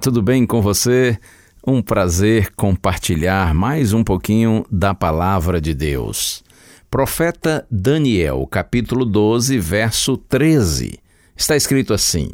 [0.00, 1.18] tudo bem com você?
[1.64, 6.42] Um prazer compartilhar mais um pouquinho da palavra de Deus.
[6.90, 10.98] Profeta Daniel, capítulo 12, verso 13.
[11.36, 12.30] Está escrito assim: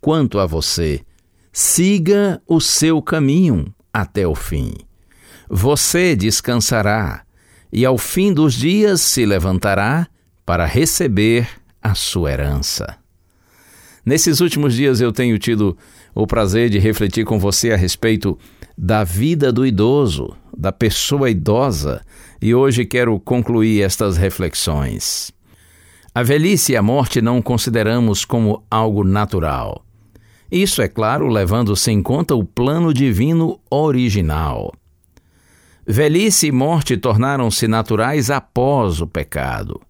[0.00, 1.02] Quanto a você,
[1.52, 4.72] siga o seu caminho até o fim.
[5.46, 7.22] Você descansará
[7.70, 10.08] e ao fim dos dias se levantará
[10.46, 11.46] para receber
[11.82, 12.96] a sua herança.
[14.04, 15.76] Nesses últimos dias eu tenho tido
[16.14, 18.38] o prazer de refletir com você a respeito
[18.76, 22.02] da vida do idoso, da pessoa idosa,
[22.40, 25.30] e hoje quero concluir estas reflexões.
[26.14, 29.84] A velhice e a morte não consideramos como algo natural.
[30.50, 34.72] Isso, é claro, levando-se em conta o plano divino original.
[35.86, 39.80] Velhice e morte tornaram-se naturais após o pecado.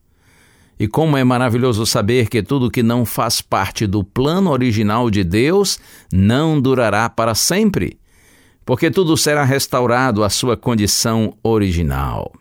[0.81, 5.23] E como é maravilhoso saber que tudo que não faz parte do plano original de
[5.23, 5.79] Deus
[6.11, 7.99] não durará para sempre,
[8.65, 12.33] porque tudo será restaurado à sua condição original.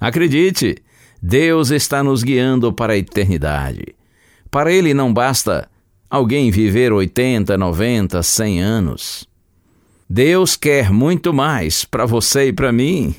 [0.00, 0.76] Acredite,
[1.22, 3.94] Deus está nos guiando para a eternidade.
[4.50, 5.68] Para Ele não basta
[6.08, 9.28] alguém viver 80, 90, 100 anos.
[10.08, 13.14] Deus quer muito mais para você e para mim.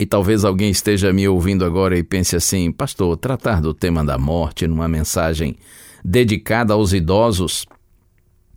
[0.00, 4.16] E talvez alguém esteja me ouvindo agora e pense assim: Pastor, tratar do tema da
[4.16, 5.56] morte numa mensagem
[6.02, 7.66] dedicada aos idosos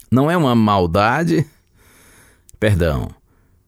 [0.09, 1.45] não é uma maldade?
[2.57, 3.09] Perdão,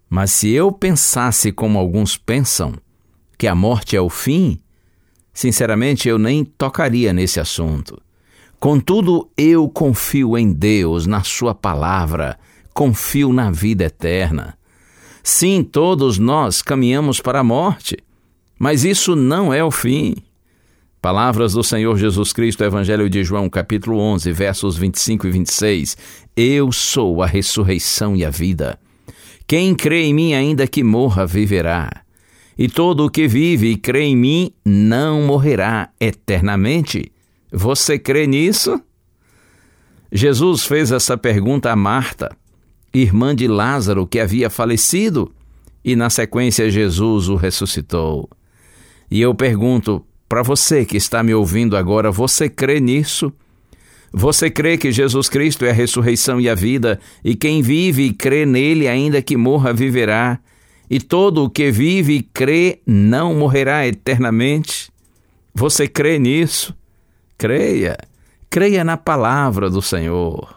[0.09, 2.75] mas se eu pensasse como alguns pensam,
[3.37, 4.57] que a morte é o fim,
[5.33, 8.01] sinceramente eu nem tocaria nesse assunto.
[8.57, 12.39] Contudo, eu confio em Deus, na Sua palavra,
[12.73, 14.57] confio na vida eterna.
[15.27, 17.97] Sim, todos nós caminhamos para a morte,
[18.59, 20.13] mas isso não é o fim.
[21.01, 25.97] Palavras do Senhor Jesus Cristo, Evangelho de João, capítulo 11, versos 25 e 26.
[26.37, 28.77] Eu sou a ressurreição e a vida.
[29.47, 31.89] Quem crê em mim, ainda que morra, viverá.
[32.55, 37.11] E todo o que vive e crê em mim não morrerá eternamente.
[37.51, 38.79] Você crê nisso?
[40.11, 42.37] Jesus fez essa pergunta a Marta,
[43.01, 45.31] irmã de Lázaro, que havia falecido,
[45.83, 48.29] e na sequência Jesus o ressuscitou.
[49.09, 53.31] E eu pergunto para você que está me ouvindo agora: você crê nisso?
[54.11, 58.13] Você crê que Jesus Cristo é a ressurreição e a vida, e quem vive e
[58.13, 60.39] crê nele, ainda que morra, viverá?
[60.89, 64.89] E todo o que vive e crê não morrerá eternamente?
[65.53, 66.73] Você crê nisso?
[67.37, 67.97] Creia,
[68.49, 70.54] creia na palavra do Senhor.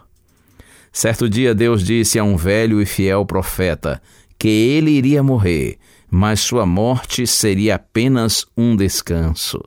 [0.91, 4.01] Certo dia Deus disse a um velho e fiel profeta
[4.37, 5.77] que ele iria morrer,
[6.09, 9.61] mas sua morte seria apenas um descanso.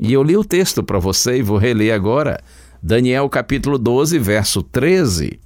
[0.00, 2.40] E eu li o texto para você e vou reler agora.
[2.82, 5.38] Daniel capítulo 12, verso 13.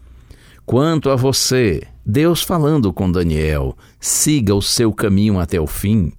[0.65, 6.13] Quanto a você, Deus falando com Daniel, siga o seu caminho até o fim.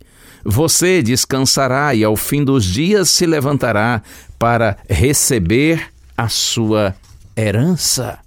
[0.43, 4.01] Você descansará e ao fim dos dias se levantará
[4.37, 6.95] para receber a sua
[7.37, 8.19] herança.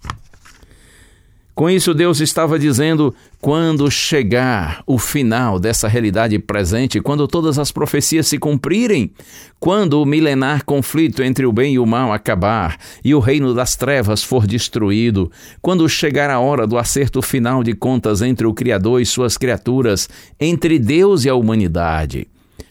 [1.54, 7.70] Com isso, Deus estava dizendo: quando chegar o final dessa realidade presente, quando todas as
[7.70, 9.12] profecias se cumprirem,
[9.60, 13.76] quando o milenar conflito entre o bem e o mal acabar e o reino das
[13.76, 15.30] trevas for destruído,
[15.62, 20.08] quando chegar a hora do acerto final de contas entre o Criador e suas criaturas,
[20.40, 22.26] entre Deus e a humanidade,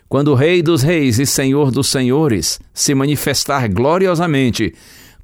[0.09, 4.73] Quando o Rei dos Reis e Senhor dos Senhores se manifestar gloriosamente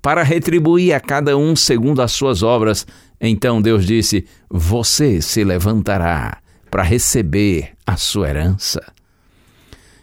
[0.01, 2.87] para retribuir a cada um segundo as suas obras,
[3.19, 6.37] então Deus disse: Você se levantará
[6.69, 8.81] para receber a sua herança.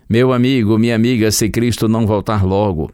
[0.09, 2.93] Meu amigo, minha amiga, se Cristo não voltar logo,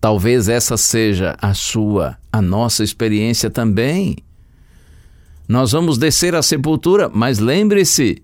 [0.00, 4.16] talvez essa seja a sua, a nossa experiência também.
[5.46, 8.22] Nós vamos descer à sepultura, mas lembre-se,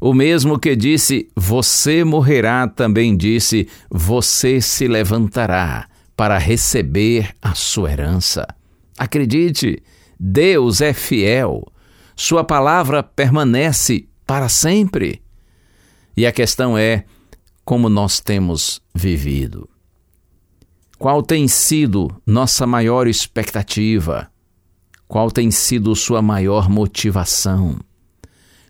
[0.00, 7.92] o mesmo que disse: Você morrerá, também disse: Você se levantará para receber a sua
[7.92, 8.46] herança.
[8.96, 9.82] Acredite,
[10.18, 11.66] Deus é fiel,
[12.14, 15.22] Sua palavra permanece para sempre.
[16.16, 17.04] E a questão é:
[17.64, 19.68] como nós temos vivido.
[20.98, 24.30] Qual tem sido nossa maior expectativa?
[25.06, 27.78] Qual tem sido sua maior motivação?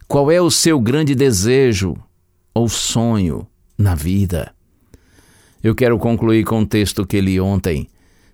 [0.08, 1.96] Qual é o seu grande desejo
[2.52, 3.46] ou sonho
[3.78, 4.52] na vida?
[5.62, 7.88] Eu quero concluir com um texto que li ontem,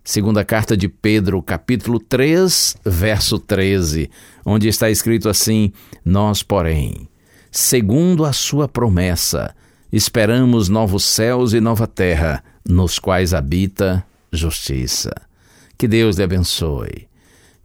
[0.05, 4.11] segunda carta de Pedro, capítulo 3, verso 13,
[4.45, 5.73] onde está escrito assim:
[6.05, 7.09] Nós, porém,
[7.51, 9.55] segundo a sua promessa,
[9.93, 15.13] esperamos novos céus e nova terra, nos quais habita justiça.
[15.77, 17.09] Que Deus lhe abençoe.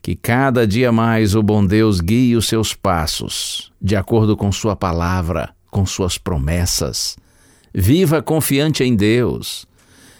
[0.01, 4.75] Que cada dia mais o bom Deus guie os seus passos, de acordo com Sua
[4.75, 7.17] palavra, com Suas promessas.
[7.73, 9.67] Viva confiante em Deus.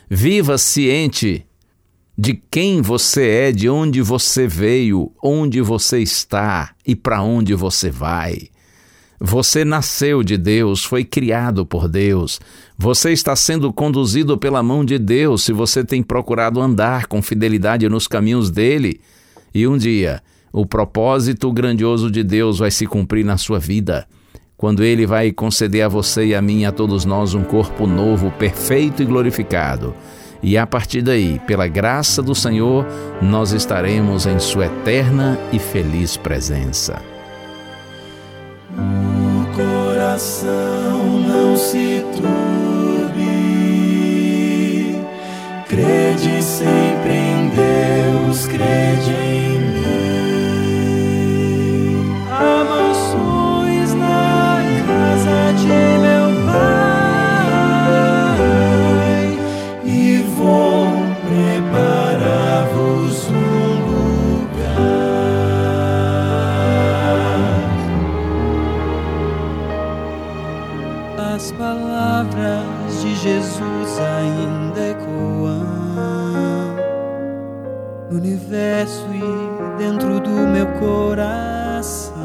[0.10, 1.47] Viva ciente
[2.18, 7.92] de quem você é, de onde você veio, onde você está e para onde você
[7.92, 8.50] vai.
[9.20, 12.40] Você nasceu de Deus, foi criado por Deus.
[12.78, 17.88] Você está sendo conduzido pela mão de Deus se você tem procurado andar com fidelidade
[17.90, 19.00] nos caminhos dele.
[19.54, 20.22] E um dia,
[20.52, 24.08] o propósito grandioso de Deus vai se cumprir na sua vida.
[24.56, 28.32] Quando ele vai conceder a você e a mim, a todos nós, um corpo novo,
[28.32, 29.94] perfeito e glorificado.
[30.42, 32.86] E a partir daí, pela graça do Senhor,
[33.22, 37.02] nós estaremos em Sua eterna e feliz presença.
[39.56, 42.06] Coração não se
[71.38, 75.68] as palavras de Jesus ainda ecoam
[78.10, 82.18] no universo e dentro do meu coração.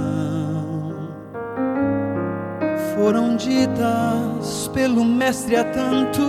[2.95, 6.27] Foram ditas pelo Mestre há tanto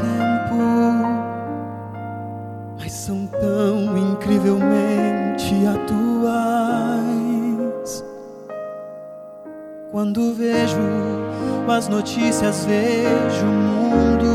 [0.00, 0.56] tempo,
[2.80, 6.16] mas são tão incrivelmente atuais.
[9.92, 11.15] Quando vejo
[11.76, 14.26] as notícias vejo o mundo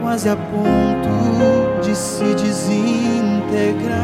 [0.00, 3.94] quase a ponto de se desintegrar.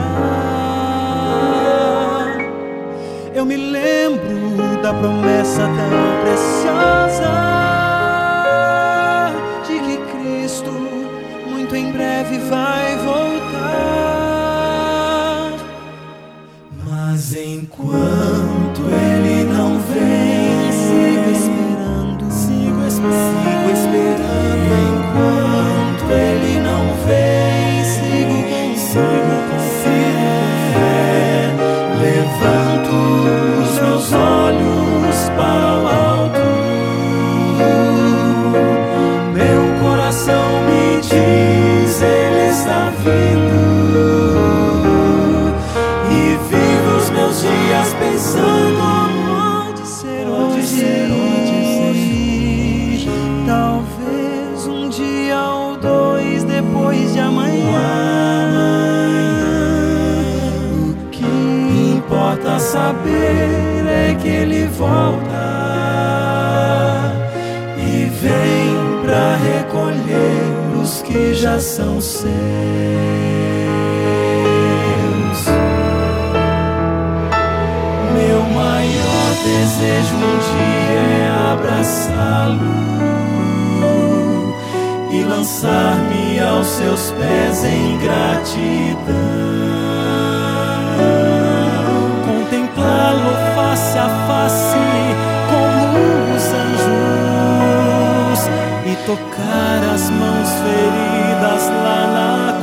[3.33, 7.31] Eu me lembro da promessa tão preciosa
[9.67, 10.73] de que Cristo
[11.49, 12.90] muito em breve vai
[62.31, 65.25] importa saber é que ele volta
[67.77, 72.31] e vem para recolher os que já são seus.
[78.15, 82.79] Meu maior desejo um dia é abraçá-lo
[85.11, 89.90] e lançar-me aos seus pés em gratidão.
[93.55, 94.87] Face a face,
[95.51, 97.31] como os anjos
[99.11, 102.55] tocar as mãos feridas lá na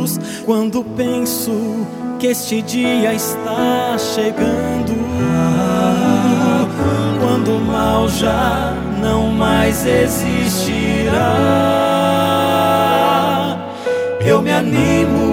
[0.00, 0.18] cruz.
[0.44, 1.86] Quando penso
[2.18, 4.94] que este dia está chegando,
[7.20, 11.36] quando o mal já não mais existirá,
[14.24, 15.31] eu me animo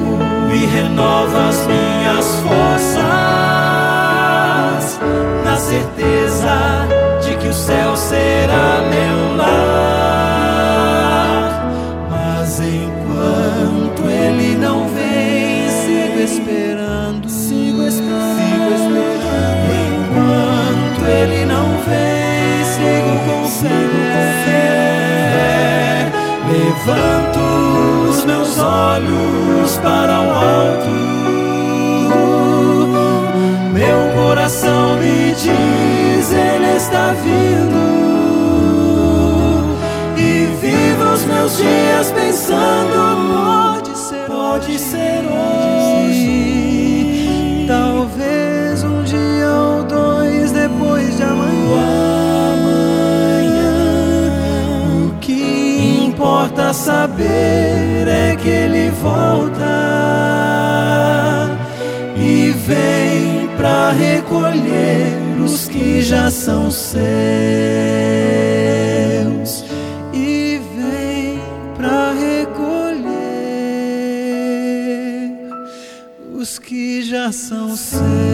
[0.69, 2.99] renovo as minhas forças
[5.43, 6.87] na certeza
[7.21, 9.49] de que o céu será meu lar.
[12.09, 19.69] Mas enquanto ele não vem, sigo esperando, sigo esperando, sigo esperando.
[19.89, 22.18] Enquanto ele não vem,
[28.99, 30.89] olhos para o alto.
[33.73, 37.99] Meu coração me diz, Ele está vindo.
[40.17, 46.39] E vivo os meus dias pensando: pode ser, pode ser hoje.
[47.67, 51.39] Talvez um dia ou dois depois de amanhã.
[55.05, 57.68] O que importa saber
[65.53, 66.99] os que já são seus
[70.13, 71.41] e vem
[71.75, 73.09] para recolher
[76.33, 78.28] os que já são seus.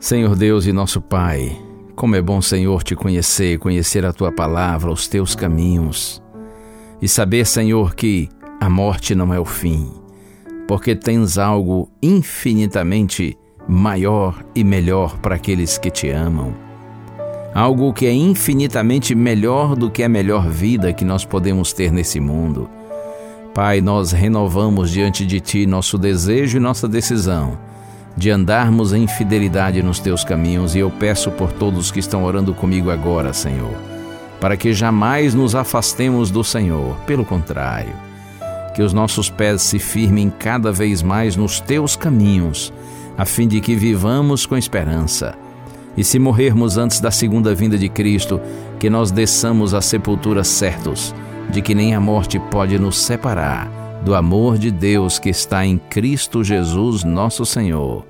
[0.00, 1.54] Senhor Deus e nosso Pai,
[1.94, 6.22] como é bom, Senhor, te conhecer, conhecer a tua palavra, os teus caminhos
[7.02, 8.26] e saber, Senhor, que
[8.58, 9.92] a morte não é o fim,
[10.66, 13.36] porque tens algo infinitamente
[13.68, 16.54] maior e melhor para aqueles que te amam.
[17.54, 22.18] Algo que é infinitamente melhor do que a melhor vida que nós podemos ter nesse
[22.18, 22.70] mundo.
[23.52, 27.69] Pai, nós renovamos diante de Ti nosso desejo e nossa decisão
[28.20, 32.52] de andarmos em fidelidade nos Teus caminhos e eu peço por todos que estão orando
[32.52, 33.72] comigo agora, Senhor,
[34.38, 37.94] para que jamais nos afastemos do Senhor, pelo contrário,
[38.74, 42.70] que os nossos pés se firmem cada vez mais nos Teus caminhos,
[43.16, 45.34] a fim de que vivamos com esperança.
[45.96, 48.38] E se morrermos antes da segunda vinda de Cristo,
[48.78, 51.14] que nós desçamos à sepultura certos
[51.50, 53.66] de que nem a morte pode nos separar
[54.04, 58.09] do amor de Deus que está em Cristo Jesus, nosso Senhor.